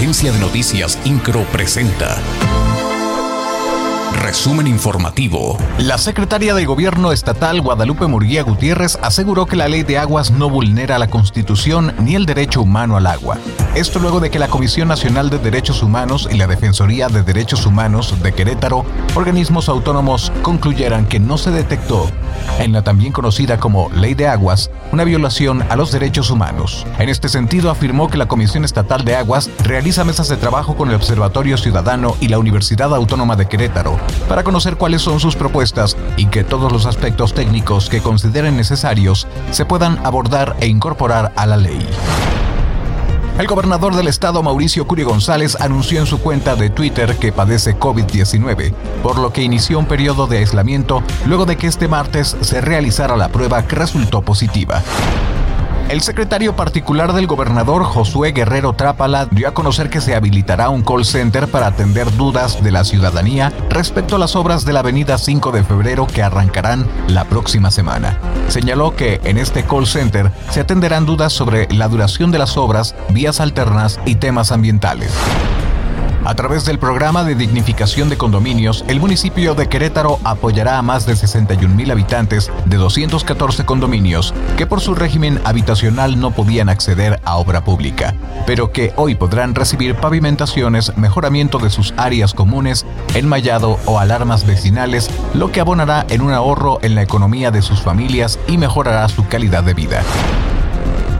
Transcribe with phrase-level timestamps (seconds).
[0.00, 2.16] Agencia de Noticias Incro presenta.
[4.22, 5.58] Resumen informativo.
[5.78, 10.48] La secretaria de Gobierno estatal Guadalupe Murguía Gutiérrez aseguró que la ley de aguas no
[10.48, 13.36] vulnera la Constitución ni el derecho humano al agua.
[13.74, 17.66] Esto luego de que la Comisión Nacional de Derechos Humanos y la Defensoría de Derechos
[17.66, 18.84] Humanos de Querétaro,
[19.14, 22.10] organismos autónomos, concluyeran que no se detectó
[22.58, 26.84] en la también conocida como Ley de Aguas, una violación a los derechos humanos.
[26.98, 30.88] En este sentido, afirmó que la Comisión Estatal de Aguas realiza mesas de trabajo con
[30.88, 35.96] el Observatorio Ciudadano y la Universidad Autónoma de Querétaro para conocer cuáles son sus propuestas
[36.16, 41.46] y que todos los aspectos técnicos que consideren necesarios se puedan abordar e incorporar a
[41.46, 41.86] la ley.
[43.38, 47.76] El gobernador del estado, Mauricio Curi González, anunció en su cuenta de Twitter que padece
[47.76, 48.72] COVID-19,
[49.02, 53.16] por lo que inició un periodo de aislamiento luego de que este martes se realizara
[53.16, 54.82] la prueba que resultó positiva.
[55.90, 60.84] El secretario particular del gobernador Josué Guerrero Trápala dio a conocer que se habilitará un
[60.84, 65.18] call center para atender dudas de la ciudadanía respecto a las obras de la avenida
[65.18, 68.16] 5 de febrero que arrancarán la próxima semana.
[68.46, 72.94] Señaló que en este call center se atenderán dudas sobre la duración de las obras,
[73.08, 75.10] vías alternas y temas ambientales.
[76.24, 81.06] A través del programa de dignificación de condominios, el municipio de Querétaro apoyará a más
[81.06, 87.20] de 61 mil habitantes de 214 condominios que por su régimen habitacional no podían acceder
[87.24, 88.14] a obra pública,
[88.46, 95.10] pero que hoy podrán recibir pavimentaciones, mejoramiento de sus áreas comunes, enmayado o alarmas vecinales,
[95.32, 99.26] lo que abonará en un ahorro en la economía de sus familias y mejorará su
[99.26, 100.02] calidad de vida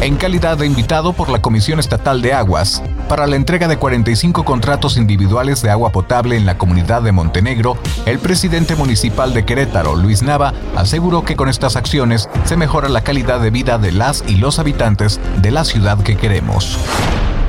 [0.00, 4.44] en calidad de invitado por la Comisión Estatal de Aguas para la entrega de 45
[4.44, 9.96] contratos individuales de agua potable en la comunidad de Montenegro, el presidente municipal de Querétaro,
[9.96, 14.24] Luis Nava, aseguró que con estas acciones se mejora la calidad de vida de las
[14.26, 16.78] y los habitantes de la ciudad que queremos.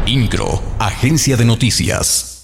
[0.05, 2.36] INCRO, Agencia de Noticias.